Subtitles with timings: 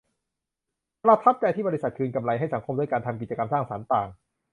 [1.03, 4.07] ประทับใจที่บริษัทคืนกำไรให้สังคมด้วยการทำกิจกรรมสร้างสรรค์ต่าง